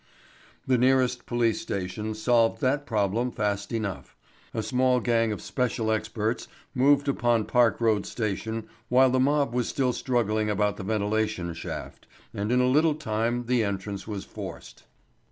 The 0.65 0.79
nearest 0.79 1.27
police 1.27 1.61
station 1.61 2.15
solved 2.15 2.59
that 2.61 2.87
problem 2.87 3.29
fast 3.29 3.71
enough. 3.71 4.15
A 4.51 4.63
small 4.63 4.99
gang 4.99 5.31
of 5.31 5.43
special 5.43 5.91
experts 5.91 6.47
moved 6.73 7.07
upon 7.07 7.45
Park 7.45 7.79
Road 7.79 8.07
Station 8.07 8.67
whilst 8.89 9.13
the 9.13 9.19
mob 9.19 9.53
was 9.53 9.69
still 9.69 9.93
struggling 9.93 10.49
about 10.49 10.77
the 10.77 10.83
ventilation 10.83 11.53
shaft, 11.53 12.07
and 12.33 12.51
in 12.51 12.59
a 12.59 12.65
little 12.67 12.95
time 12.95 13.45
the 13.45 13.63
entrance 13.63 14.07
was 14.07 14.25
forced. 14.25 14.85